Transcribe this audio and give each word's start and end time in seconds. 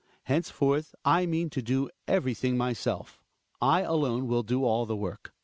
Henceforth 0.23 0.95
I 1.05 1.27
mean 1.27 1.51
to 1.51 1.61
do 1.61 1.87
everything 2.07 2.57
myself; 2.57 3.21
I 3.61 3.81
alone 3.81 4.25
will 4.25 4.41
do 4.41 4.63
all 4.65 4.87
the 4.87 4.95
work. 4.95 5.31